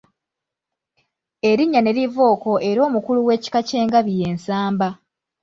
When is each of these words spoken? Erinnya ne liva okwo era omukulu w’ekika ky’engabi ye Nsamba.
Erinnya 1.49 1.79
ne 1.81 1.91
liva 1.97 2.21
okwo 2.33 2.53
era 2.69 2.79
omukulu 2.87 3.19
w’ekika 3.27 3.59
ky’engabi 3.67 4.13
ye 4.21 4.27
Nsamba. 4.35 4.89